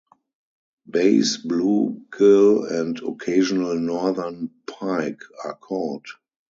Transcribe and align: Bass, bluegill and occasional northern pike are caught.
Bass, 0.87 1.37
bluegill 1.47 2.63
and 2.71 2.99
occasional 3.03 3.79
northern 3.79 4.49
pike 4.65 5.21
are 5.45 5.53
caught. 5.57 6.05